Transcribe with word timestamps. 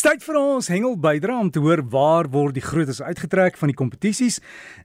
Tyd 0.00 0.22
vir 0.24 0.36
ons 0.40 0.64
hengel 0.72 0.94
bydra 0.96 1.34
om 1.42 1.50
te 1.52 1.60
hoor 1.60 1.82
waar 1.92 2.24
word 2.32 2.56
die 2.56 2.62
grootes 2.64 3.02
uitgetrek 3.04 3.58
van 3.60 3.68
die 3.68 3.76
kompetisies 3.76 4.38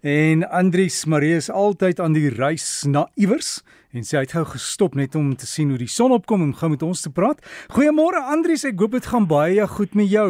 en 0.04 0.44
Andrius 0.44 0.98
Marie 1.08 1.38
is 1.38 1.48
altyd 1.48 2.02
aan 2.04 2.18
die 2.18 2.28
reis 2.34 2.84
na 2.84 3.06
iewers 3.16 3.62
en 3.96 4.04
sy 4.04 4.26
het 4.26 4.36
gou 4.36 4.44
gestop 4.50 4.98
net 5.00 5.16
om 5.16 5.32
te 5.40 5.48
sien 5.48 5.72
hoe 5.72 5.80
die 5.80 5.88
son 5.88 6.12
opkom 6.12 6.44
en 6.44 6.52
gou 6.60 6.68
met 6.74 6.84
ons 6.84 7.06
te 7.06 7.14
praat. 7.16 7.40
Goeiemôre 7.72 8.26
Andrius, 8.36 8.68
ek 8.68 8.76
hoop 8.84 9.00
dit 9.00 9.08
gaan 9.08 9.24
baie 9.32 9.70
goed 9.78 9.96
met 9.96 10.12
jou. 10.12 10.30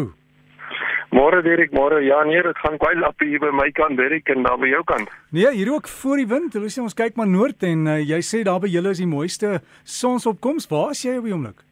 Môre 1.17 1.41
Derek, 1.41 1.73
môre 1.73 2.05
ja 2.05 2.21
nee, 2.29 2.45
dit 2.45 2.61
gaan 2.61 2.77
baie 2.77 3.01
lappie 3.01 3.33
hier 3.33 3.41
by 3.41 3.49
my 3.57 3.71
kant 3.73 3.97
Derek 3.97 4.29
en 4.35 4.45
daar 4.45 4.61
by 4.61 4.69
jou 4.69 4.85
kant. 4.85 5.09
Nee, 5.33 5.49
hier 5.57 5.73
ook 5.73 5.89
voor 5.89 6.21
die 6.21 6.29
wind. 6.29 6.53
Hulle 6.53 6.69
sê 6.69 6.85
ons 6.85 6.93
kyk 6.93 7.17
maar 7.17 7.31
noord 7.31 7.65
en 7.65 7.87
uh, 7.89 8.01
jy 8.05 8.21
sê 8.21 8.45
daar 8.45 8.61
by 8.61 8.69
julle 8.69 8.93
is 8.93 9.01
die 9.01 9.09
mooiste 9.09 9.63
sonsopkoms. 9.81 10.69
Waar 10.69 10.93
is 10.93 11.07
jy 11.07 11.17
op 11.17 11.25
die 11.25 11.33
oomblik? 11.33 11.65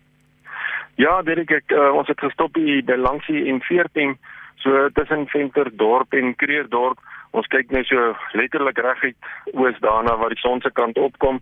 Ja, 0.95 1.21
Derek, 1.21 1.51
ek 1.51 1.73
uh, 1.73 1.89
ons 1.97 2.07
het 2.07 2.19
gestop 2.19 2.55
hier 2.55 2.83
by 2.85 2.95
langs 2.99 3.25
die 3.25 3.49
N14, 3.49 4.13
so 4.61 4.89
tussen 4.93 5.25
Venterdorp 5.27 6.13
en 6.13 6.35
Kreerdorp. 6.35 7.01
Ons 7.33 7.49
kyk 7.49 7.71
net 7.73 7.89
so 7.89 8.13
letterlik 8.37 8.77
reguit 8.77 9.17
oos 9.57 9.79
daarna 9.81 10.13
waar 10.21 10.29
die 10.29 10.41
son 10.41 10.61
se 10.61 10.69
kant 10.69 10.97
opkom. 11.01 11.41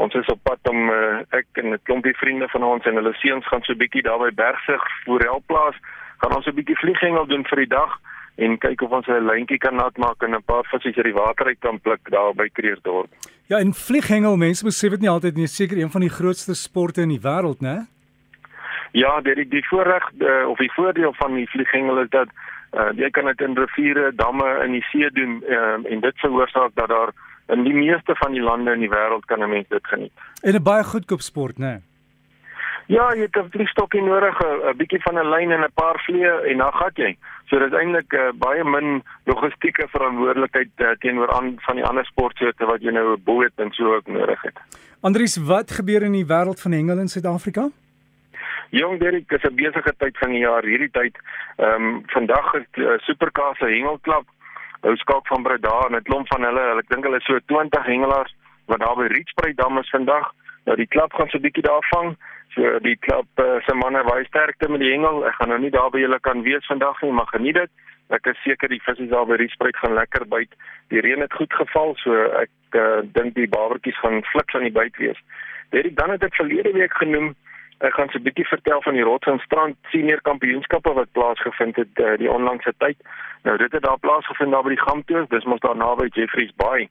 Ons 0.00 0.16
is 0.16 0.28
op 0.32 0.40
pad 0.44 0.60
om 0.68 0.88
uh, 0.92 1.20
ek 1.36 1.46
en 1.60 1.74
'n 1.74 1.82
klompie 1.84 2.16
vriende 2.16 2.48
van 2.48 2.64
ons 2.64 2.84
en 2.84 2.96
hulle 2.96 3.12
seuns 3.20 3.46
gaan 3.48 3.62
so 3.64 3.74
bietjie 3.74 4.02
daar 4.02 4.18
by 4.18 4.32
Bergsig 4.32 4.82
Forelplaas 5.04 5.76
gaan 6.20 6.36
ons 6.36 6.46
'n 6.46 6.56
bietjie 6.56 6.76
vlieghengel 6.76 7.26
doen 7.26 7.44
vir 7.44 7.58
die 7.64 7.72
dag 7.76 7.92
en 8.36 8.58
kyk 8.58 8.82
of 8.82 8.90
ons 8.90 9.08
'n 9.08 9.28
lyntjie 9.28 9.58
kan 9.58 9.76
nat 9.76 9.96
maak 9.96 10.22
en 10.22 10.34
'n 10.34 10.42
paar 10.42 10.64
visse 10.64 10.92
uit 10.96 11.04
die 11.04 11.12
water 11.12 11.46
uit 11.46 11.60
kan 11.60 11.80
pluk 11.80 12.00
daar 12.10 12.34
by 12.34 12.48
Kreerdorp. 12.48 13.10
Ja, 13.46 13.58
en 13.58 13.72
vlieghengel, 13.74 14.36
mense 14.36 14.64
besef 14.64 14.90
dit 14.90 15.00
nie 15.00 15.10
altyd 15.10 15.36
nie, 15.36 15.46
seker 15.46 15.78
een 15.78 15.90
van 15.90 16.00
die 16.00 16.10
grootste 16.10 16.54
sporte 16.54 17.00
in 17.02 17.08
die 17.08 17.20
wêreld, 17.20 17.60
né? 17.60 17.86
Ja, 18.96 19.20
die 19.20 19.48
die 19.48 19.66
voorreg 19.68 20.04
uh, 20.18 20.48
of 20.48 20.58
die 20.58 20.72
voordeel 20.72 21.12
van 21.16 21.34
die 21.36 21.48
vlieghengel 21.52 21.98
is 22.00 22.08
dat 22.14 22.30
uh, 22.72 22.92
jy 22.96 23.10
kan 23.12 23.28
dit 23.28 23.42
in 23.44 23.56
riviere, 23.58 24.12
damme 24.16 24.46
in 24.64 24.72
die 24.72 24.84
see 24.88 25.10
doen 25.12 25.42
uh, 25.44 25.74
en 25.76 26.00
dit 26.00 26.22
veroorsaak 26.24 26.72
dat 26.80 26.88
daar 26.88 27.12
in 27.52 27.66
die 27.66 27.74
meeste 27.76 28.16
van 28.22 28.32
die 28.32 28.42
lande 28.42 28.72
in 28.72 28.86
die 28.86 28.92
wêreld 28.92 29.28
kan 29.28 29.44
'n 29.44 29.50
mens 29.52 29.68
dit 29.68 29.86
geniet. 29.86 30.12
En 30.42 30.54
'n 30.54 30.62
baie 30.62 30.84
goedkoop 30.84 31.20
sport, 31.20 31.58
né? 31.58 31.74
Ja, 32.86 33.12
jy 33.14 33.28
het 33.28 33.36
'n 33.36 33.50
vliegstokkie 33.50 34.02
nodig, 34.02 34.40
'n 34.40 34.76
bietjie 34.76 35.02
van 35.02 35.18
'n 35.18 35.28
lyn 35.28 35.50
en 35.50 35.64
'n 35.64 35.74
paar 35.74 36.00
vlieë 36.06 36.48
en 36.50 36.56
dan 36.56 36.72
gaan 36.72 36.92
jy. 36.94 37.16
So 37.44 37.58
dit 37.58 37.72
is 37.72 37.78
eintlik 37.78 38.12
uh, 38.12 38.32
baie 38.34 38.64
min 38.64 39.02
logistieke 39.24 39.88
verantwoordelikheid 39.88 40.70
uh, 40.76 40.90
teenoor 40.98 41.32
aan 41.32 41.54
van 41.58 41.76
die 41.76 41.84
ander 41.84 42.04
sportsoorte 42.04 42.64
wat 42.64 42.82
jy 42.82 42.90
nou 42.90 43.12
'n 43.12 43.22
boot 43.24 43.52
en 43.56 43.72
so 43.72 43.94
ook 43.94 44.06
nodig 44.06 44.42
het. 44.42 44.56
Andries, 45.00 45.36
wat 45.36 45.70
gebeur 45.70 46.02
in 46.02 46.12
die 46.12 46.26
wêreld 46.26 46.60
van 46.60 46.72
hengel 46.72 46.98
in 46.98 47.08
Suid-Afrika? 47.08 47.68
Jong 48.76 48.98
Derek, 49.00 49.28
dis 49.28 49.42
'n 49.42 49.54
besige 49.54 49.92
tyd 49.96 50.18
van 50.18 50.30
die 50.30 50.44
jaar 50.44 50.64
hierdie 50.64 50.90
tyd. 50.90 51.16
Ehm 51.56 51.84
um, 51.84 52.02
vandag 52.06 52.54
is 52.54 52.66
uh, 52.72 52.98
Superkaas 53.08 53.58
se 53.58 53.64
hengelklub. 53.64 54.26
Hou 54.80 54.96
skaak 54.96 55.26
van 55.26 55.42
Breda 55.42 55.76
en 55.86 55.96
'n 55.96 56.02
klomp 56.02 56.28
van 56.28 56.44
hulle, 56.44 56.64
ek 56.78 56.88
dink 56.88 57.04
hulle 57.04 57.16
is 57.16 57.24
so 57.24 57.38
20 57.46 57.86
hengelaars 57.86 58.34
wat 58.66 58.80
daar 58.80 58.96
by 58.96 59.06
Rietsprey 59.06 59.54
dam 59.54 59.78
is 59.78 59.90
vandag. 59.90 60.32
Nou 60.64 60.76
die 60.76 60.86
klub 60.86 61.12
gaan 61.12 61.28
so 61.28 61.38
'n 61.38 61.46
bietjie 61.46 61.62
daar 61.62 61.86
vang. 61.94 62.16
So 62.54 62.78
die 62.78 62.96
klub 62.96 63.26
uh, 63.40 63.60
se 63.66 63.74
manne 63.74 64.04
baie 64.04 64.24
sterkte 64.24 64.68
met 64.68 64.80
die 64.80 64.92
hengel. 64.92 65.24
Ek 65.26 65.34
gaan 65.34 65.48
nou 65.48 65.60
nie 65.60 65.70
daar 65.70 65.90
by 65.90 65.98
julle 65.98 66.20
kan 66.20 66.42
wees 66.42 66.66
vandag 66.66 67.02
nie, 67.02 67.12
maar 67.12 67.32
geniet 67.32 67.54
dit. 67.54 67.70
Ek 68.08 68.26
is 68.26 68.42
seker 68.42 68.68
die 68.68 68.82
visse 68.84 69.08
daar 69.08 69.26
by 69.26 69.40
Rietsprey 69.40 69.72
gaan 69.72 69.94
lekker 69.94 70.28
byt. 70.28 70.52
Die 70.88 71.00
reën 71.00 71.20
het 71.20 71.32
goed 71.32 71.52
geval, 71.52 71.96
so 71.96 72.12
ek 72.44 72.52
uh, 72.72 73.00
dink 73.02 73.34
die 73.34 73.48
babertjies 73.48 73.98
gaan 73.98 74.22
fliks 74.22 74.54
aan 74.54 74.68
die 74.68 74.78
byt 74.80 74.96
wees. 74.96 75.20
Derek, 75.70 75.96
dan 75.96 76.10
het 76.10 76.22
ek 76.22 76.34
verlede 76.34 76.72
week 76.72 76.92
genoem 76.92 77.34
Ek 77.78 77.92
gaan 77.94 78.08
so 78.08 78.18
'n 78.18 78.22
bietjie 78.22 78.46
vertel 78.48 78.82
van 78.82 78.94
die 78.94 79.02
Rots 79.02 79.26
en 79.26 79.38
Strand 79.38 79.76
senior 79.92 80.20
kampioenskappe 80.22 80.92
wat 80.92 81.12
plaasgevind 81.12 81.76
het 81.76 81.98
uh, 82.00 82.16
die 82.16 82.30
onlangse 82.30 82.72
tyd. 82.78 82.96
Nou 83.42 83.56
dit 83.56 83.72
het 83.72 83.82
daar 83.82 83.98
plaasgevind 83.98 84.52
daar 84.52 84.62
by 84.62 84.68
die 84.68 84.80
Gamtoos, 84.80 85.28
dis 85.28 85.44
mos 85.44 85.60
daar 85.60 85.76
naby 85.76 86.08
Jeffreys 86.12 86.54
Bay. 86.56 86.88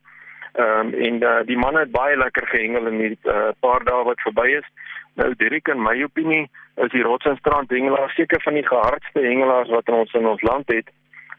Ehm 0.53 0.79
um, 0.79 0.93
en 0.93 1.23
uh, 1.23 1.39
die 1.45 1.57
manne 1.57 1.79
het 1.79 1.91
baie 1.91 2.17
lekker 2.17 2.47
gehengel 2.47 2.85
in 2.87 2.97
die 2.97 3.17
uh, 3.23 3.49
paar 3.59 3.83
dae 3.83 4.03
wat 4.03 4.21
verby 4.21 4.47
is. 4.61 4.67
Nou 5.15 5.33
Dirk 5.35 5.67
in 5.67 5.81
my 5.81 6.03
opinie 6.03 6.49
is 6.75 6.91
die 6.91 7.03
Rots 7.03 7.25
en 7.25 7.37
Strand 7.37 7.69
hengelaars 7.69 8.15
seker 8.15 8.41
van 8.41 8.53
die 8.53 8.67
gehardste 8.67 9.19
hengelaars 9.19 9.69
wat 9.69 9.89
ons 9.89 10.13
in 10.13 10.27
ons 10.27 10.41
land 10.41 10.67
het. 10.67 10.89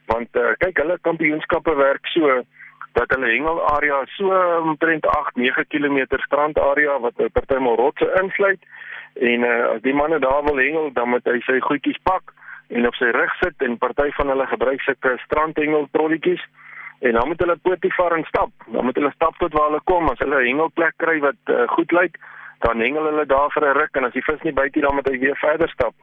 Want 0.07 0.29
uh, 0.37 0.53
kyk, 0.59 0.79
hulle 0.83 0.99
kampioenskappe 1.01 1.75
werk 1.77 2.07
so 2.07 2.43
dat 2.99 3.11
hulle 3.15 3.31
hengelarea 3.31 4.03
so 4.17 4.43
omtrent 4.59 5.07
8-9 5.07 5.67
km 5.69 5.99
strandarea 6.25 6.99
wat 7.01 7.15
partymal 7.33 7.77
rotse 7.77 8.11
insluit 8.23 8.61
En 9.21 9.41
uh, 9.41 9.69
as 9.75 9.83
die 9.83 9.95
manne 9.95 10.19
daar 10.19 10.45
wil 10.45 10.57
hengel, 10.61 10.91
dan 10.93 11.09
moet 11.09 11.25
hy 11.25 11.41
sy 11.47 11.61
goedjies 11.61 11.99
pak 12.03 12.33
en 12.69 12.87
op 12.87 12.95
sy 12.99 13.09
rug 13.15 13.33
sit 13.41 13.63
en 13.63 13.79
party 13.79 14.11
van 14.19 14.29
hulle 14.29 14.47
gebruik 14.47 14.81
sulke 14.83 15.15
strandhengel 15.25 15.87
trolletjies 15.95 16.43
en 17.01 17.13
dan 17.13 17.29
moet 17.29 17.41
hulle 17.41 17.57
potie 17.63 17.93
vaar 17.95 18.17
en 18.17 18.25
stap. 18.25 18.51
Dan 18.67 18.85
moet 18.85 18.97
hulle 18.97 19.13
stap 19.15 19.37
tot 19.39 19.53
waar 19.53 19.71
hulle 19.71 19.81
kom. 19.85 20.09
As 20.11 20.19
hulle 20.19 20.41
'n 20.41 20.49
hengelplek 20.49 20.97
kry 20.97 21.21
wat 21.21 21.41
uh, 21.53 21.69
goed 21.69 21.93
lyk, 21.93 22.17
dan 22.65 22.81
hengel 22.81 23.05
hulle 23.05 23.27
daar 23.27 23.51
vir 23.53 23.65
'n 23.69 23.79
ruk 23.79 23.97
en 23.97 24.05
as 24.05 24.13
die 24.13 24.25
vis 24.25 24.43
nie 24.43 24.53
byt 24.53 24.75
nie, 24.75 24.85
dan 24.85 24.95
moet 24.95 25.09
hy 25.09 25.19
weer 25.19 25.37
verder 25.37 25.69
stap. 25.69 25.95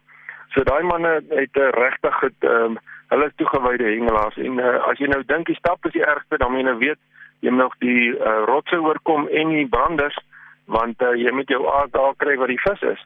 So 0.53 0.63
daai 0.63 0.83
manne 0.83 1.21
het 1.29 1.55
uh, 1.57 1.69
regtig 1.69 2.15
goed 2.19 2.37
ehm 2.39 2.63
um, 2.63 2.77
hulle 3.13 3.25
is 3.25 3.35
toegewyde 3.35 3.83
hengelaars 3.83 4.37
en 4.37 4.59
uh, 4.59 4.87
as 4.89 4.97
jy 4.97 5.07
nou 5.07 5.23
dink 5.25 5.45
die 5.45 5.55
stap 5.55 5.85
is 5.85 5.91
die 5.91 6.05
ergste, 6.05 6.37
dan 6.37 6.51
moet 6.51 6.59
jy 6.61 6.65
nou 6.65 6.77
weet 6.77 6.99
jy 7.41 7.49
moet 7.49 7.59
nog 7.59 7.75
die 7.79 8.13
uh, 8.15 8.43
rotse 8.45 8.79
oorkom 8.81 9.27
en 9.27 9.49
die 9.49 9.67
branders 9.67 10.17
want 10.65 11.01
uh, 11.01 11.13
jy 11.15 11.31
moet 11.31 11.49
jou 11.49 11.65
aas 11.67 11.91
daar 11.91 12.15
kry 12.17 12.37
waar 12.37 12.51
die 12.51 12.61
vis 12.63 12.81
is. 12.81 13.01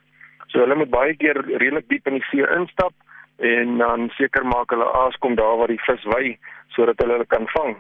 So 0.48 0.60
hulle 0.60 0.76
moet 0.76 0.90
baie 0.90 1.16
keer 1.16 1.40
redelik 1.46 1.90
diep 1.90 2.08
in 2.08 2.20
die 2.20 2.28
see 2.30 2.46
instap 2.58 2.94
en 3.38 3.78
dan 3.78 4.10
seker 4.18 4.46
maak 4.46 4.72
hulle 4.74 4.88
aas 5.02 5.18
kom 5.22 5.36
daar 5.36 5.58
waar 5.58 5.74
die 5.74 5.82
vis 5.86 6.04
wy 6.14 6.38
sodat 6.76 7.00
hulle 7.02 7.18
hulle 7.18 7.30
kan 7.34 7.48
vang. 7.56 7.78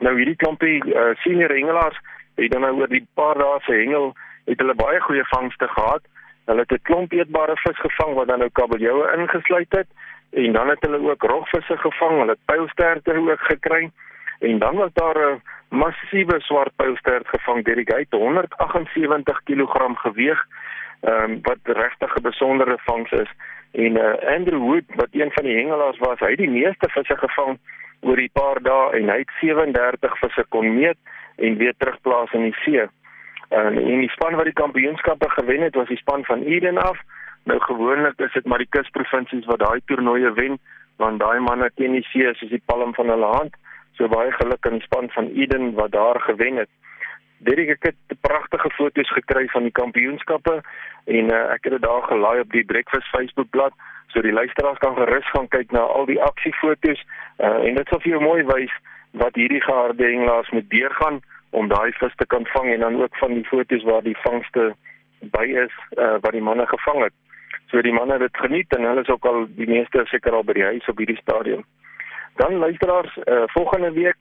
Nou 0.00 0.16
hierdie 0.18 0.36
klompie 0.36 0.78
uh, 0.92 1.12
senior 1.24 1.52
hengelaars 1.54 1.98
het 2.36 2.52
dan 2.52 2.66
nou 2.66 2.74
oor 2.80 2.92
die 2.92 3.04
paar 3.14 3.38
dae 3.40 3.60
se 3.64 3.72
hengel 3.72 4.12
het 4.46 4.60
hulle 4.62 4.74
baie 4.78 5.00
goeie 5.00 5.24
vangste 5.32 5.68
gehad. 5.68 6.02
Hulle 6.46 6.62
het 6.62 6.72
'n 6.72 6.86
klomp 6.88 7.12
eetbare 7.12 7.56
vis 7.64 7.78
gevang 7.78 8.14
wat 8.14 8.28
dan 8.28 8.38
nou 8.38 8.50
kabeljoue 8.50 9.12
ingesluit 9.16 9.72
het 9.72 9.88
en 10.32 10.52
dan 10.52 10.68
het 10.68 10.82
hulle 10.82 11.00
ook 11.10 11.22
rogvisse 11.22 11.76
gevang. 11.76 12.18
Hulle 12.20 12.36
het 12.36 12.44
pylsterte 12.44 13.16
ook 13.16 13.40
gekry 13.40 13.90
en 14.38 14.58
dan 14.58 14.76
was 14.76 14.92
daar 14.92 15.18
'n 15.18 15.42
massiewe 15.68 16.40
swart 16.40 16.76
pylstert 16.76 17.28
gevang 17.28 17.64
deur 17.64 17.76
die 17.76 17.92
gate 17.92 18.16
178 18.16 19.42
kg 19.44 19.74
geweg 19.94 20.46
ehm 21.00 21.30
um, 21.30 21.38
wat 21.42 21.58
regtig 21.62 22.16
'n 22.16 22.22
besondere 22.22 22.78
vangs 22.84 23.10
is 23.10 23.30
en 23.72 23.96
uh, 23.96 24.34
Andrew 24.36 24.58
Wood 24.58 24.84
wat 24.94 25.08
een 25.10 25.30
van 25.32 25.44
die 25.44 25.56
hengelaars 25.56 25.98
was 25.98 26.18
hy 26.18 26.30
het 26.30 26.38
die 26.44 26.50
meeste 26.50 26.88
visse 26.88 27.16
gevang 27.16 27.58
oor 28.00 28.16
die 28.16 28.30
paar 28.32 28.60
dae 28.62 28.92
en 28.98 29.10
hy 29.12 29.18
het 29.22 29.32
37 29.40 30.18
visse 30.22 30.44
kon 30.48 30.74
meet 30.74 30.98
en 31.36 31.58
weer 31.60 31.74
terugplaas 31.78 32.32
in 32.32 32.46
die 32.48 32.56
see. 32.64 32.86
Um, 33.50 33.76
en 33.78 34.00
die 34.02 34.10
span 34.10 34.34
wat 34.38 34.48
die 34.48 34.56
kampioenskappe 34.58 35.28
gewen 35.30 35.62
het 35.62 35.74
was 35.78 35.88
die 35.88 36.00
span 36.00 36.24
van 36.24 36.42
Eden 36.42 36.78
af. 36.78 36.98
Nou 37.44 37.60
gewoonlik 37.62 38.18
is 38.18 38.32
dit 38.32 38.46
maar 38.46 38.58
die 38.58 38.72
kusprovinsies 38.74 39.46
wat 39.46 39.62
daai 39.62 39.80
toernooie 39.86 40.32
wen 40.34 40.58
want 40.96 41.20
daai 41.20 41.38
manne 41.40 41.68
teen 41.76 41.92
die 41.92 42.06
see 42.10 42.32
soos 42.34 42.50
die 42.50 42.62
palm 42.66 42.94
van 42.94 43.12
hulle 43.12 43.32
hand. 43.36 43.54
So 43.96 44.08
baie 44.08 44.32
geluk 44.32 44.66
aan 44.66 44.78
die 44.78 44.86
span 44.86 45.10
van 45.10 45.32
Eden 45.34 45.72
wat 45.74 45.92
daar 45.92 46.20
gewen 46.20 46.56
het. 46.56 46.70
Derek 47.38 47.68
ek 47.76 47.90
het 47.92 48.20
pragtige 48.20 48.70
foto's 48.70 49.12
gekry 49.12 49.46
van 49.52 49.62
die 49.68 49.74
kampioenskappe 49.76 50.60
en 51.04 51.30
uh, 51.32 51.42
ek 51.52 51.68
het 51.68 51.76
dit 51.76 51.82
daar 51.82 52.02
gelaai 52.02 52.40
op 52.40 52.50
die 52.52 52.64
Breakfast 52.64 53.12
Facebook 53.12 53.50
bladsy 53.50 53.94
so 54.16 54.22
die 54.22 54.32
luisteraars 54.32 54.78
kan 54.78 54.94
gerus 54.96 55.28
gaan 55.30 55.48
kyk 55.48 55.72
na 55.76 55.80
al 55.80 56.06
die 56.08 56.20
aksiefoto's 56.22 57.02
uh, 57.38 57.60
en 57.68 57.74
dit 57.76 57.88
sal 57.90 58.00
vir 58.04 58.14
jou 58.14 58.22
mooi 58.22 58.42
wys 58.48 58.72
wat 59.22 59.36
hierdie 59.36 59.62
geharde 59.64 60.08
hengelaars 60.08 60.50
moet 60.56 60.70
deurgaan 60.72 61.20
om 61.58 61.68
daai 61.68 61.92
vis 62.00 62.16
te 62.20 62.26
kan 62.32 62.46
vang 62.54 62.70
en 62.72 62.84
dan 62.84 62.96
ook 63.02 63.16
van 63.20 63.34
die 63.36 63.44
foto's 63.50 63.84
waar 63.88 64.04
die 64.06 64.16
vangste 64.22 64.72
by 65.36 65.44
is 65.64 65.74
uh, 65.96 66.16
wat 66.24 66.32
die 66.36 66.44
manne 66.44 66.66
gevang 66.68 67.02
het. 67.06 67.14
So 67.70 67.80
die 67.82 67.92
manne 67.92 68.18
het 68.18 68.26
dit 68.26 68.40
geniet 68.44 68.76
en 68.76 68.88
hulle 68.88 69.04
is 69.04 69.12
ook 69.12 69.24
al 69.28 69.46
die 69.58 69.68
meeste 69.68 70.04
seker 70.12 70.36
al 70.36 70.44
by 70.48 70.56
die 70.58 70.66
huis 70.70 70.88
op 70.92 71.00
hierdie 71.00 71.20
stadium. 71.20 71.64
Dan 72.36 72.58
luisteraars, 72.60 73.16
uh, 73.24 73.42
volgende 73.46 73.92
week 73.92 74.16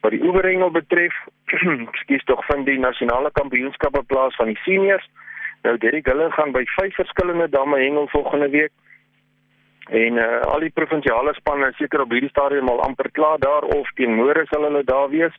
wat 0.00 0.10
die 0.10 0.22
oeverhengel 0.22 0.70
betref, 0.70 1.14
skuis 2.02 2.24
tog 2.24 2.44
van 2.46 2.64
die 2.64 2.78
nasionale 2.78 3.30
kampioenskappe 3.32 4.02
plaas 4.06 4.36
van 4.36 4.46
die 4.46 4.58
seniors. 4.62 5.08
Nou 5.62 5.76
Derek 5.82 6.06
hulle 6.06 6.30
gaan 6.30 6.52
by 6.54 6.62
vyf 6.76 6.94
verskillende 6.94 7.48
damme 7.50 7.78
hengel 7.80 8.08
volgende 8.08 8.48
week. 8.48 8.72
En 9.90 10.18
uh, 10.18 10.40
al 10.40 10.62
die 10.66 10.70
provinsiale 10.74 11.34
spanne 11.34 11.72
seker 11.78 12.02
op 12.02 12.14
hierdie 12.14 12.30
stadium 12.30 12.68
al 12.68 12.82
amper 12.86 13.10
klaar 13.14 13.38
daar 13.42 13.66
of 13.74 13.90
teen 13.98 14.14
môre 14.18 14.46
sal 14.50 14.66
hulle 14.66 14.84
daar 14.84 15.10
wees. 15.10 15.34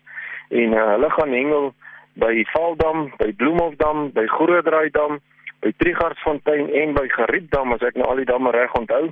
En 0.49 0.75
uh, 0.75 0.85
hulle 0.95 1.09
gaan 1.15 1.33
hengel 1.35 1.73
by 2.19 2.43
Valdam, 2.51 3.07
by 3.17 3.31
Bloemhofdam, 3.39 4.09
by 4.15 4.25
Grootdraaidam, 4.35 5.19
by 5.61 5.73
Trigardsfontein 5.77 6.71
en 6.81 6.95
by 6.97 7.07
Gerietdam 7.13 7.75
as 7.75 7.83
ek 7.87 7.99
nou 7.99 8.07
al 8.09 8.23
die 8.23 8.29
damme 8.29 8.51
reg 8.55 8.73
onthou. 8.79 9.11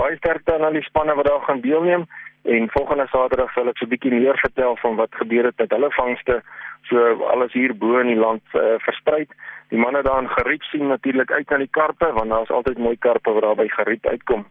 Baie 0.00 0.16
sterkte 0.16 0.56
aan 0.56 0.66
al 0.68 0.78
die 0.78 0.86
spanne 0.86 1.14
wat 1.18 1.28
daar 1.28 1.44
gaan 1.46 1.60
deelneem. 1.64 2.06
En 2.42 2.70
volgende 2.70 3.06
Saterdag 3.06 3.52
sal 3.52 3.68
ek 3.68 3.76
so 3.76 3.84
'n 3.84 3.88
bietjie 3.88 4.12
meer 4.12 4.38
vertel 4.38 4.76
van 4.76 4.96
wat 4.96 5.14
gebeur 5.14 5.44
het 5.44 5.58
met 5.58 5.70
hulle 5.70 5.90
vangste. 5.90 6.42
So 6.88 7.24
alles 7.24 7.52
hier 7.52 7.76
bo 7.76 7.98
in 7.98 8.06
die 8.06 8.16
land 8.16 8.42
uh, 8.54 8.78
versprei. 8.78 9.26
Die 9.68 9.78
manne 9.78 10.02
daar 10.02 10.22
in 10.22 10.28
Geriep 10.28 10.62
sien 10.62 10.86
natuurlik 10.86 11.32
uit 11.32 11.50
na 11.50 11.56
die 11.56 11.70
karpe 11.70 12.12
want 12.12 12.30
daar's 12.30 12.50
altyd 12.50 12.78
mooi 12.78 12.96
karpe 12.98 13.32
wat 13.32 13.42
daar 13.42 13.54
by 13.54 13.68
Geriep 13.68 14.06
uitkom. 14.06 14.46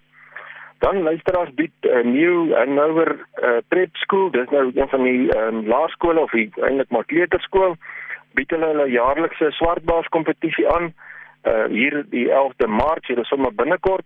Dan 0.80 1.02
luisteraars 1.02 1.54
bied 1.54 1.72
'n 1.82 1.88
uh, 1.88 2.04
nuwe 2.04 2.56
Hanover 2.56 3.26
uh, 3.44 3.58
prep 3.68 3.96
skool. 3.96 4.30
Dis 4.32 4.50
nou 4.50 4.72
een 4.76 4.90
van 4.90 5.04
die 5.04 5.38
um, 5.38 5.68
laerskole 5.68 6.20
of 6.20 6.34
eintlik 6.34 6.90
maar 6.90 7.06
kleuterskool. 7.06 7.76
Bied 8.34 8.50
hulle 8.50 8.66
hulle 8.66 8.90
jaarlikse 8.92 9.52
swartbaars 9.52 10.08
kompetisie 10.08 10.70
aan. 10.70 10.94
Uh 11.44 11.66
hier 11.66 12.06
die 12.10 12.28
11de 12.30 12.68
Maart, 12.68 13.08
hier 13.08 13.18
is 13.18 13.28
sommer 13.28 13.56
binnekort. 13.56 14.06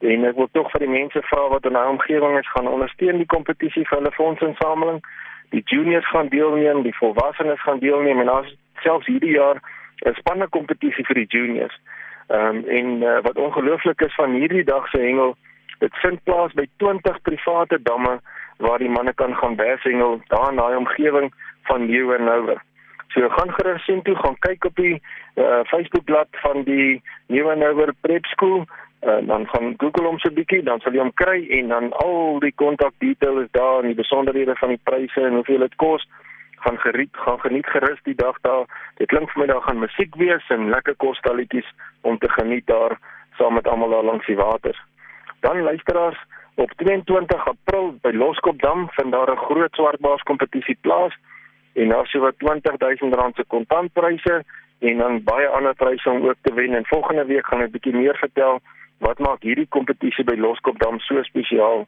En 0.00 0.24
ek 0.24 0.36
wil 0.36 0.48
tog 0.52 0.70
vir 0.72 0.80
die 0.80 0.92
mense 0.92 1.20
vra 1.28 1.48
wat 1.52 1.66
in 1.68 1.76
hulle 1.76 1.94
omgewing 1.94 2.38
is 2.38 2.52
gaan 2.54 2.68
ondersteun 2.68 3.20
die 3.20 3.28
kompetisie 3.28 3.84
vir 3.88 3.98
hulle 3.98 4.12
fondsinsameling. 4.16 5.02
Die 5.52 5.62
juniors 5.64 6.08
gaan 6.08 6.30
deelneem, 6.32 6.82
die 6.82 6.96
volwassenes 6.96 7.60
gaan 7.62 7.82
deelneem 7.84 8.20
en 8.20 8.30
ons 8.32 8.54
selfs 8.84 9.06
hierdie 9.06 9.36
jaar 9.36 9.60
'n 10.06 10.14
spanne 10.16 10.48
kompetisie 10.48 11.04
vir 11.04 11.20
die 11.20 11.28
juniors. 11.28 11.76
Ehm 12.28 12.56
um, 12.56 12.64
en 12.78 13.02
uh, 13.02 13.20
wat 13.26 13.36
ongelooflik 13.36 14.00
is 14.00 14.14
van 14.14 14.32
hierdie 14.32 14.64
dag 14.64 14.88
se 14.88 15.00
hengel, 15.00 15.36
dit 15.78 15.94
vind 16.02 16.24
plaas 16.24 16.52
by 16.52 16.66
20 16.76 17.22
private 17.22 17.82
damme 17.82 18.20
waar 18.56 18.78
die 18.78 18.88
manne 18.88 19.12
kan 19.12 19.34
gaan 19.36 19.56
bershengel 19.56 20.20
daar 20.28 20.50
in 20.50 20.56
daai 20.56 20.76
omgewing 20.76 21.32
van 21.62 21.86
New 21.86 22.12
and 22.12 22.28
Over. 22.28 22.62
So 23.08 23.28
gaan 23.28 23.52
gerus 23.52 23.84
sien 23.84 24.02
toe, 24.02 24.14
gaan 24.16 24.38
kyk 24.38 24.64
op 24.64 24.76
die 24.76 25.02
uh, 25.34 25.60
Facebookblad 25.64 26.28
van 26.30 26.62
die 26.62 27.02
Over 27.28 27.94
Prep 28.00 28.24
School 28.24 28.58
en 28.58 28.89
uh, 29.02 29.26
dan 29.26 29.46
gaan 29.48 29.74
Google 29.76 30.06
hom 30.06 30.18
so 30.18 30.30
bietjie, 30.30 30.62
dan 30.62 30.80
sal 30.80 30.92
jy 30.92 31.02
hom 31.02 31.14
kry 31.14 31.46
en 31.58 31.68
dan 31.68 31.92
al 32.04 32.40
die 32.40 32.52
kontak 32.52 32.92
details 32.98 33.44
is 33.44 33.52
daar 33.56 33.80
en 33.82 33.92
die 33.92 34.00
besonderhede 34.02 34.56
van 34.60 34.74
die 34.74 34.82
pryse 34.84 35.20
en 35.20 35.38
hoeveel 35.40 35.66
dit 35.66 35.76
kos 35.76 36.06
gaan 36.60 36.78
geriet, 36.78 37.16
gaan 37.16 37.40
geniet 37.40 37.66
gerus 37.66 38.00
die 38.04 38.14
dag 38.14 38.36
daar. 38.40 38.66
Dit 39.00 39.08
klink 39.08 39.30
vir 39.32 39.40
my 39.40 39.46
daar 39.48 39.64
gaan 39.64 39.80
musiek 39.80 40.16
wees 40.20 40.48
en 40.48 40.68
lekker 40.68 40.96
kosstalletjies 41.00 41.68
om 42.00 42.18
te 42.18 42.28
geniet 42.28 42.66
daar 42.66 42.98
saam 43.38 43.54
met 43.56 43.68
almal 43.68 43.90
daar 43.96 44.04
langs 44.04 44.26
die 44.26 44.36
water. 44.36 44.76
Dan 45.40 45.62
luisteraars, 45.62 46.20
op 46.54 46.72
22 46.76 47.46
April 47.48 47.94
by 48.02 48.12
Loskopdam 48.12 48.88
vind 48.90 49.12
daar 49.12 49.32
'n 49.32 49.44
groot 49.46 49.74
swartbaars 49.74 50.22
kompetisie 50.22 50.76
plaas 50.80 51.14
en 51.72 51.88
daar 51.88 52.06
sou 52.06 52.22
wat 52.22 52.38
20000 52.38 53.14
rand 53.14 53.34
se 53.34 53.44
kontantpryse 53.46 54.44
en 54.78 54.98
dan 54.98 55.22
baie 55.22 55.48
ander 55.48 55.74
pryse 55.74 56.10
om 56.10 56.28
ook 56.28 56.36
te 56.42 56.54
wen 56.54 56.74
en 56.74 56.86
volgende 56.86 57.24
week 57.24 57.46
gaan 57.46 57.62
ek 57.62 57.70
bietjie 57.70 57.94
meer 57.94 58.16
vertel 58.16 58.60
wat 59.00 59.18
maak 59.18 59.42
hierdie 59.42 59.68
kompetisie 59.68 60.24
by 60.28 60.36
Loskopdam 60.36 61.00
so 61.00 61.22
spesiaal. 61.28 61.86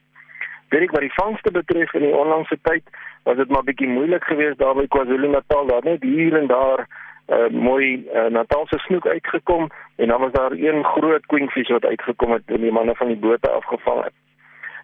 Weet 0.72 0.88
ek 0.88 0.94
wat 0.96 1.04
die 1.04 1.16
vangste 1.16 1.52
betref 1.52 1.92
in 1.98 2.06
die 2.06 2.16
onlangse 2.16 2.56
tyd 2.68 2.84
was 3.28 3.36
dit 3.38 3.52
maar 3.52 3.64
bietjie 3.68 3.88
moeilik 3.88 4.24
geweest 4.24 4.58
daar 4.58 4.74
by 4.74 4.86
KwaZulu-Natal 4.90 5.68
daar 5.68 5.84
net 5.84 6.02
hier 6.02 6.36
en 6.38 6.48
daar 6.50 6.86
uh, 6.86 7.48
mooi 7.52 8.08
uh, 8.08 8.26
Natalse 8.34 8.78
snoek 8.86 9.06
uitgekom 9.06 9.68
en 9.96 10.08
dan 10.08 10.20
was 10.20 10.32
daar 10.32 10.52
een 10.52 10.84
groot 10.84 11.26
queenfish 11.26 11.68
wat 11.68 11.84
uitgekom 11.84 12.32
het 12.32 12.42
en 12.46 12.60
die 12.60 12.72
manne 12.72 12.94
van 12.96 13.12
die 13.12 13.16
bote 13.16 13.50
afgevang 13.50 14.04
het. 14.04 14.16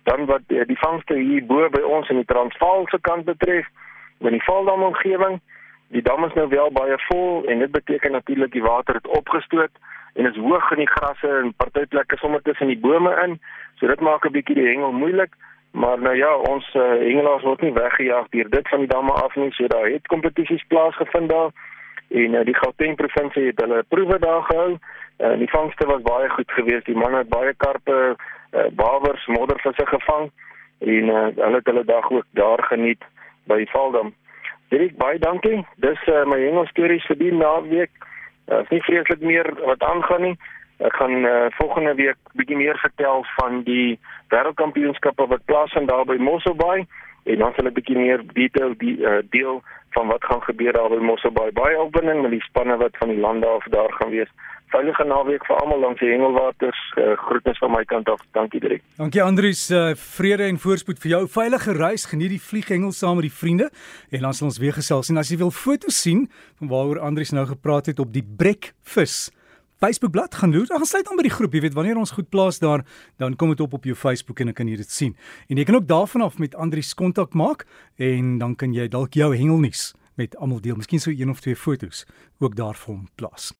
Dan 0.02 0.26
wat 0.26 0.44
uh, 0.46 0.66
die 0.66 0.78
vangste 0.78 1.16
hier 1.16 1.46
bo 1.46 1.68
by 1.68 1.80
ons 1.80 2.08
in 2.08 2.20
die 2.20 2.28
Transvaalse 2.28 3.00
kant 3.00 3.24
betref, 3.24 3.66
in 4.18 4.36
die 4.36 4.44
Valdam 4.44 4.82
omgewing, 4.82 5.40
die 5.88 6.02
dam 6.02 6.24
is 6.24 6.34
nou 6.34 6.48
wel 6.48 6.70
baie 6.72 6.98
vol 7.08 7.46
en 7.48 7.58
dit 7.64 7.70
beteken 7.70 8.12
natuurlik 8.12 8.52
die 8.52 8.62
water 8.62 8.94
het 8.94 9.06
opgestoot 9.06 9.72
en 10.18 10.26
is 10.26 10.36
hoog 10.36 10.70
in 10.74 10.82
die 10.82 10.90
grasse 10.90 11.28
en 11.28 11.52
party 11.56 11.84
plekke 11.86 12.16
sommer 12.18 12.42
tussen 12.42 12.66
die 12.66 12.78
bome 12.78 13.12
in. 13.24 13.38
So 13.78 13.86
dit 13.86 14.00
maak 14.00 14.26
'n 14.26 14.34
bietjie 14.34 14.54
die 14.54 14.66
hengel 14.66 14.92
moeilik. 14.92 15.32
Maar 15.70 15.98
nou 16.00 16.16
ja, 16.16 16.34
ons 16.34 16.74
uh, 16.74 16.82
hengelaars 16.82 17.42
word 17.42 17.60
nie 17.60 17.72
weggejaag 17.72 18.28
deur 18.28 18.50
dit 18.50 18.68
van 18.68 18.78
die 18.78 18.88
damme 18.88 19.12
af 19.12 19.34
nie. 19.36 19.52
So 19.52 19.66
daar 19.66 19.86
het 19.86 20.06
kompetisies 20.06 20.64
plaasgevind 20.68 21.28
daar 21.28 21.50
en 22.08 22.34
uh, 22.34 22.44
die 22.44 22.56
Gauteng 22.56 22.96
provinsie 22.96 23.46
het 23.46 23.60
hulle 23.60 23.84
proewe 23.88 24.18
daar 24.18 24.42
gehou. 24.42 24.78
En 25.16 25.32
uh, 25.32 25.38
die 25.38 25.50
vangste 25.50 25.86
was 25.86 26.02
baie 26.02 26.28
goed 26.28 26.50
geweest. 26.50 26.86
Die 26.86 26.96
manne 26.96 27.16
het 27.16 27.28
baie 27.28 27.54
karpe, 27.54 28.16
uh, 28.52 28.66
bawers, 28.70 29.26
moddervisse 29.26 29.86
gevang 29.86 30.30
en 30.78 31.04
uh, 31.08 31.26
hulle 31.36 31.56
het 31.60 31.66
hulle 31.66 31.84
dag 31.84 32.10
ook 32.10 32.26
daar 32.30 32.62
geniet 32.62 33.04
by 33.44 33.64
Valdam. 33.70 34.14
Dirk 34.68 34.96
baie 34.96 35.18
dankie. 35.18 35.66
Dis 35.76 36.06
uh, 36.06 36.24
my 36.24 36.40
hengelstories 36.40 37.06
vir 37.06 37.18
die 37.18 37.32
naweek. 37.34 37.90
Uh, 38.48 38.62
is 38.64 38.68
nie 38.72 38.82
vreeslik 38.82 39.20
meer 39.20 39.48
wat 39.64 39.82
aangaan 39.82 40.22
nie. 40.22 40.36
Ek 40.78 40.94
gaan 40.96 41.24
uh, 41.26 41.48
volgende 41.58 41.94
week 41.98 42.16
bietjie 42.38 42.56
meer 42.56 42.78
vertel 42.78 43.24
van 43.36 43.62
die 43.66 43.98
wêreldkampioenskappe 44.32 45.26
wat 45.26 45.44
plaasvind 45.50 45.90
daar 45.90 46.06
by 46.08 46.16
Mosselbaai 46.22 46.86
en 47.28 47.42
dan 47.42 47.52
sal 47.56 47.68
ek 47.68 47.76
bietjie 47.80 47.98
meer 47.98 48.22
detail 48.32 48.76
die 48.80 48.94
uh, 49.02 49.18
deel 49.34 49.60
van 49.96 50.08
wat 50.12 50.24
gaan 50.24 50.40
gebeur 50.46 50.72
daar 50.72 50.94
by 50.94 51.02
Mosselbaai. 51.10 51.50
Baie 51.52 51.80
opwinding 51.82 52.22
met 52.22 52.36
die 52.36 52.44
spanne 52.46 52.78
wat 52.80 52.96
van 53.02 53.12
die 53.12 53.20
lande 53.20 53.46
af 53.46 53.66
daar 53.74 53.92
gaan 53.98 54.14
wees. 54.14 54.32
Veilige 54.68 55.04
naweek 55.08 55.46
vir 55.48 55.56
almal 55.62 55.80
langs 55.80 56.00
die 56.02 56.10
hengelwaters. 56.10 56.80
Uh, 57.00 57.14
groetnis 57.16 57.58
van 57.62 57.72
my 57.72 57.84
kant 57.88 58.08
af. 58.12 58.20
Dankie 58.36 58.60
Dirk. 58.60 58.82
Dankie 58.98 59.22
Andrius. 59.24 59.70
Uh, 59.70 59.94
vrede 59.96 60.44
en 60.44 60.60
voorspoed 60.60 61.00
vir 61.00 61.14
jou. 61.14 61.22
Veilige 61.38 61.72
reis. 61.78 62.04
Geniet 62.10 62.34
die 62.34 62.42
vlieghengel 62.42 62.92
saam 62.92 63.16
met 63.16 63.28
die 63.30 63.32
vriende 63.32 63.70
en 64.10 64.26
dan 64.26 64.36
sal 64.36 64.50
ons 64.50 64.60
weer 64.60 64.76
gesels. 64.76 65.08
En 65.08 65.20
as 65.20 65.32
jy 65.32 65.40
wil 65.40 65.54
foto's 65.54 65.96
sien 66.02 66.26
van 66.60 66.68
waaroor 66.72 67.00
Andrius 67.08 67.32
nou 67.32 67.46
gepraat 67.48 67.88
het 67.88 68.02
op 68.04 68.12
die 68.12 68.24
brekvis 68.24 69.30
Facebookblad 69.78 70.34
gaan 70.34 70.50
doen. 70.50 70.66
Dan 70.66 70.84
sluit 70.84 71.08
aan 71.08 71.16
by 71.16 71.24
die 71.28 71.32
groep. 71.32 71.54
Jy 71.54 71.62
weet 71.68 71.76
wanneer 71.78 71.96
ons 71.96 72.12
goed 72.16 72.28
plaas 72.28 72.58
daar, 72.58 72.84
dan 73.16 73.36
kom 73.36 73.54
dit 73.54 73.60
op 73.64 73.78
op 73.78 73.84
jou 73.88 73.96
Facebook 73.96 74.40
en 74.42 74.50
dan 74.50 74.58
kan 74.58 74.68
jy 74.68 74.76
dit 74.76 74.90
sien. 74.90 75.16
En 75.48 75.56
jy 75.56 75.64
kan 75.64 75.78
ook 75.78 75.88
daarvan 75.88 76.26
af 76.26 76.38
met 76.38 76.58
Andrius 76.58 76.94
kontak 76.94 77.32
maak 77.32 77.64
en 77.96 78.36
dan 78.42 78.56
kan 78.58 78.74
jy 78.74 78.88
dalk 78.88 79.14
jou 79.14 79.30
hengelnuus 79.36 79.94
met 80.18 80.36
almal 80.36 80.60
deel. 80.60 80.76
Miskien 80.76 81.00
sou 81.00 81.14
een 81.14 81.30
of 81.30 81.40
twee 81.40 81.56
fotos 81.56 82.04
ook 82.38 82.56
daarvan 82.56 83.08
plaas. 83.14 83.54